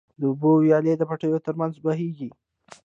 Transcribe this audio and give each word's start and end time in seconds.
د 0.19 0.21
اوبو 0.29 0.49
وياله 0.61 0.93
د 0.97 1.03
پټيو 1.09 1.43
تر 1.45 1.53
منځ 1.61 1.73
بهيږي. 1.85 2.29